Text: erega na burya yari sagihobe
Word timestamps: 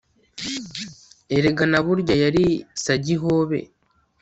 erega 1.35 1.65
na 1.71 1.79
burya 1.85 2.15
yari 2.23 2.45
sagihobe 2.83 3.59